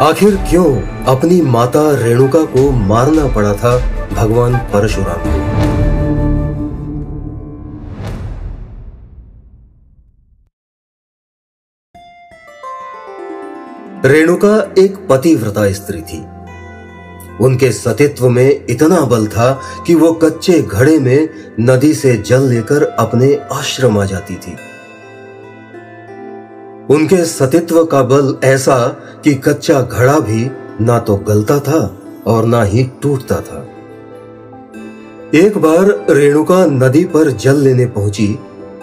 आखिर 0.00 0.36
क्यों 0.36 0.82
अपनी 1.04 1.40
माता 1.40 1.80
रेणुका 1.96 2.44
को 2.44 2.70
मारना 2.70 3.26
पड़ा 3.26 3.54
था 3.54 3.78
भगवान 4.12 4.56
परशुराम 4.56 5.18
को? 5.18 5.40
रेणुका 14.08 14.74
एक 14.78 15.06
पतिव्रता 15.10 15.72
स्त्री 15.72 16.02
थी। 16.02 16.24
उनके 17.44 17.72
सतित्व 17.72 18.28
में 18.28 18.66
इतना 18.70 19.00
बल 19.00 19.26
था 19.26 19.60
कि 19.86 19.94
वो 19.94 20.12
कच्चे 20.12 20.62
घड़े 20.62 20.98
में 20.98 21.28
नदी 21.60 21.94
से 21.94 22.16
जल 22.16 22.42
लेकर 22.42 22.82
अपने 22.82 23.34
आश्रम 23.52 23.98
आ 23.98 24.04
जाती 24.04 24.34
थी। 24.34 24.56
उनके 26.90 27.24
सतित्व 27.24 27.84
का 27.84 28.02
बल 28.02 28.34
ऐसा 28.44 28.76
कि 29.24 29.34
कच्चा 29.34 29.80
घड़ा 29.82 30.18
भी 30.20 30.50
ना 30.80 30.98
तो 30.98 31.16
गलता 31.16 31.58
था 31.60 31.80
और 32.26 32.44
ना 32.44 32.62
ही 32.62 32.84
टूटता 33.02 33.40
था। 33.40 33.66
एक 35.34 35.58
बार 35.58 36.06
रेणुका 36.10 36.64
नदी 36.66 37.04
पर 37.04 37.30
जल 37.30 37.56
लेने 37.56 37.86
पहुँची 37.86 38.28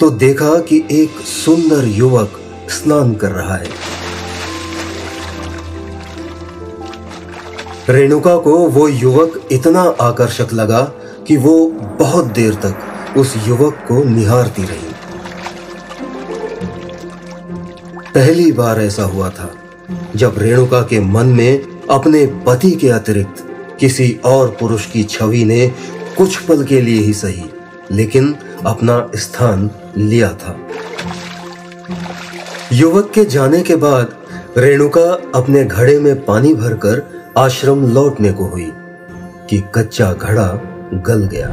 तो 0.00 0.10
देखा 0.10 0.58
कि 0.60 0.82
एक 0.90 1.20
सुंदर 1.26 1.84
युवक 1.88 2.40
स्नान 2.70 3.14
कर 3.14 3.30
रहा 3.30 3.56
है। 3.56 3.68
रेणुका 7.88 8.36
को 8.38 8.56
वो 8.68 8.88
युवक 8.88 9.40
इतना 9.52 9.82
आकर्षक 10.00 10.52
लगा 10.52 10.80
कि 11.28 11.36
वो 11.36 11.66
बहुत 11.98 12.32
देर 12.32 12.54
तक 12.54 13.18
उस 13.18 13.34
युवक 13.48 13.84
को 13.88 14.04
निहारती 14.04 14.62
रही। 14.62 14.93
पहली 18.14 18.50
बार 18.52 18.80
ऐसा 18.80 19.02
हुआ 19.02 19.28
था, 19.28 19.50
जब 20.16 20.34
रेणुका 20.38 20.80
के 20.82 21.00
मन 21.00 21.26
में 21.26 21.86
अपने 21.90 22.24
पति 22.46 22.70
के 22.70 22.88
अतिरिक्त 22.88 23.42
किसी 23.80 24.10
और 24.24 24.56
पुरुष 24.60 24.86
की 24.86 25.02
छवि 25.04 25.44
ने 25.44 25.66
कुछ 26.18 26.36
पल 26.38 26.64
के 26.64 26.80
लिए 26.80 27.00
ही 27.02 27.12
सही, 27.12 27.44
लेकिन 27.92 28.34
अपना 28.66 29.10
स्थान 29.14 29.70
लिया 29.96 30.28
था। 30.34 30.56
युवक 32.72 33.10
के 33.14 33.24
जाने 33.24 33.62
के 33.62 33.76
बाद 33.76 34.14
रेणुका 34.58 35.10
अपने 35.34 35.64
घड़े 35.64 35.98
में 35.98 36.24
पानी 36.24 36.54
भरकर 36.54 37.02
आश्रम 37.36 37.86
लौटने 37.92 38.32
को 38.32 38.44
हुई, 38.44 38.70
कि 39.50 39.62
कच्चा 39.74 40.12
घड़ा 40.12 40.48
गल 41.06 41.26
गया। 41.26 41.48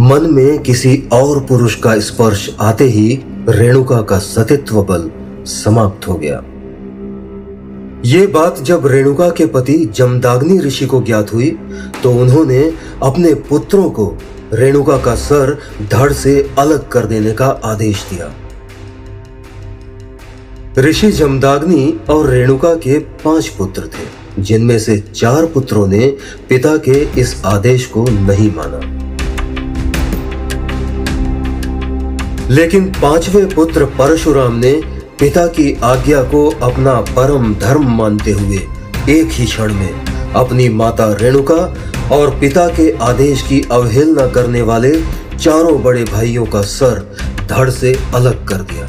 मन 0.00 0.26
में 0.32 0.58
किसी 0.58 0.96
और 1.12 1.40
पुरुष 1.46 1.74
का 1.74 1.98
स्पर्श 2.00 2.48
आते 2.60 2.84
ही 2.84 3.08
रेणुका 3.48 4.00
का 4.02 4.18
सतित्व 4.18 4.80
बल 4.82 5.10
समाप्त 5.46 6.06
हो 6.08 6.14
गया। 6.14 6.36
ये 8.04 8.26
बात 8.26 8.60
जब 8.60 8.86
रेणुका 8.86 9.28
के 9.30 9.46
पति 9.46 9.74
जमदाग्नि 9.96 10.58
ऋषि 10.58 10.86
को 10.86 11.00
ज्ञात 11.02 11.32
हुई 11.32 11.50
तो 12.02 12.12
उन्होंने 12.12 12.62
अपने 13.02 13.34
पुत्रों 13.50 13.90
को 13.90 14.06
रेणुका 14.52 14.96
का 14.98 15.14
सर 15.14 15.56
धड़ 15.90 16.12
से 16.12 16.40
अलग 16.58 16.88
कर 16.88 17.06
देने 17.06 17.32
का 17.32 17.48
आदेश 17.64 18.06
दिया। 18.10 18.30
ऋषि 20.78 21.12
जमदाग्नि 21.12 21.92
और 22.10 22.28
रेणुका 22.28 22.74
के 22.76 22.98
पाँच 23.24 23.48
पुत्र 23.48 23.82
थे, 23.88 24.42
जिनमें 24.42 24.78
से 24.78 24.98
चार 24.98 25.46
पुत्रों 25.46 25.86
ने 25.88 26.08
पिता 26.48 26.76
के 26.78 27.00
इस 27.20 27.40
आदेश 27.46 27.86
को 27.86 28.06
नहीं 28.10 28.50
माना। 28.54 28.80
लेकिन 32.50 32.84
पांचवे 32.92 33.44
पुत्र 33.46 33.84
परशुराम 33.84 34.54
ने 34.54 34.72
पिता 35.20 35.46
की 35.46 35.72
आज्ञा 35.82 36.22
को 36.22 36.48
अपना 36.62 36.94
परम 36.94 37.54
धर्म 37.54 37.84
मानते 37.96 38.30
हुए 38.30 38.56
एक 39.08 39.28
ही 39.30 39.44
क्षण 39.46 39.74
में 39.74 40.32
अपनी 40.32 40.68
माता 40.68 41.06
रेणुका 41.12 41.76
और 42.12 42.30
पिता 42.40 42.66
के 42.68 42.90
आदेश 43.00 43.42
की 43.42 43.60
अवहेलना 43.72 44.26
करने 44.26 44.62
वाले 44.62 44.90
चारों 45.36 45.82
बड़े 45.82 46.04
भाइयों 46.04 46.46
का 46.46 46.62
सर 46.62 47.16
धड़ 47.50 47.70
से 47.70 47.96
अलग 48.14 48.48
कर 48.48 48.56
दिया। 48.56 48.88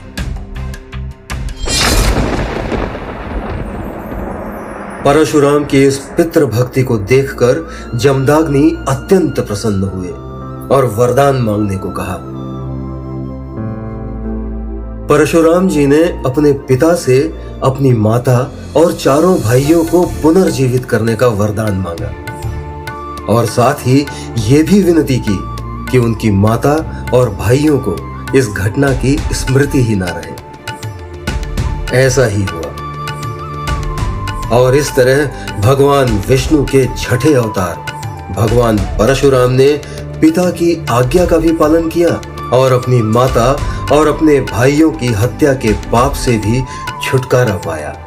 परशुराम 5.06 5.66
की 5.66 5.86
इस 5.86 5.97
पितृ 6.18 6.46
भक्ति 6.46 6.84
को 6.84 6.97
देखकर 6.97 7.68
जमदाग्नि 7.96 8.86
अत्यंत 8.88 9.40
प्रसन्न 9.40 9.84
हुए 9.84 10.09
और 10.75 10.86
वरदान 10.97 11.36
मांगने 11.36 11.78
को 11.78 11.90
कहा। 11.90 12.31
परशुराम 15.12 15.68
जी 15.68 15.88
ने 15.88 16.04
अपने 16.04 16.52
पिता 16.52 16.96
से 16.96 17.20
अपनी 17.64 17.94
माता 17.94 18.52
और 18.76 18.94
चारों 18.94 19.42
भाइयों 19.42 19.86
को 19.86 20.04
पुनर्जीवित 20.04 20.86
करने 20.86 21.16
का 21.16 21.28
वरदान 21.28 21.74
मांगा। 21.74 22.12
और 23.34 23.46
साथ 23.46 23.74
ही 23.74 24.06
ये 24.38 24.64
भी 24.64 24.84
विनती 24.84 25.18
की 25.18 25.38
कि 25.92 25.98
उनकी 25.98 26.32
माता 26.32 27.06
और 27.14 27.30
भाइयों 27.30 27.80
को 27.80 27.96
इस 28.38 28.48
घटना 28.48 28.94
की 28.94 29.18
स्मृति 29.32 29.84
ही 29.84 29.96
ना 29.96 30.06
रहे। 30.06 30.34
ऐसा 31.98 32.26
ही 32.26 32.44
हुआ। 32.44 32.72
और 34.58 34.76
इस 34.76 34.96
तरह 34.96 35.26
भगवान 35.60 36.24
विष्णु 36.30 36.64
के 36.64 36.88
छठे 36.98 37.34
अवतार, 37.34 37.76
भगवान 38.34 38.78
परशुराम 38.78 39.52
ने 39.52 39.82
पिता 40.22 40.50
की 40.52 40.86
आज्ञा 40.90 41.26
का 41.26 41.38
भी 41.38 41.54
पालन 41.54 41.90
किया 41.90 42.22
और 42.53 42.72
अपनी 42.72 43.01
माता 43.01 43.51
और 43.91 44.07
अपने 44.07 44.39
भाइयों 44.41 44.91
की 44.91 45.07
हत्या 45.07 45.53
के 45.53 45.73
पाप 45.91 46.13
से 46.13 46.38
भी 46.38 46.63
छुटकारा 47.03 47.56
पाया। 47.56 47.97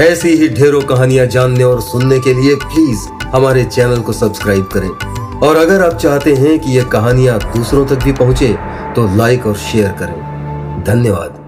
ऐसी 0.00 0.28
ही 0.28 0.48
ढेरों 0.48 0.80
कहानियाँ 0.82 1.26
जानने 1.26 1.64
और 1.64 1.80
सुनने 1.80 2.18
के 2.20 2.34
लिए 2.34 2.54
प्लीज़ 2.54 3.08
हमारे 3.26 3.64
चैनल 3.64 4.00
को 4.00 4.12
सब्सक्राइब 4.12 4.68
करें। 4.74 4.90
और 5.40 5.56
अगर 5.56 5.84
आप 5.86 5.98
चाहते 5.98 6.34
हैं 6.34 6.58
कि 6.58 6.72
यह 6.72 6.84
कहानियाँ 6.84 7.38
दूसरों 7.38 7.86
तक 7.86 8.04
भी 8.04 8.12
पहुँचे 8.12 8.48
तो 8.96 9.16
लाइक 9.16 9.46
और 9.46 9.56
शेयर 9.56 9.92
करें। 9.92 10.84
धन्यवाद। 10.86 11.43